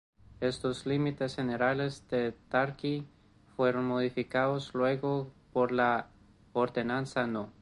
Estos 0.39 0.87
límites 0.87 1.35
generales 1.35 2.07
de 2.09 2.31
Tarqui 2.31 3.05
fueron 3.55 3.85
modificados 3.85 4.73
luego 4.73 5.31
por 5.53 5.71
la 5.71 6.09
Ordenanza 6.53 7.27
No. 7.27 7.53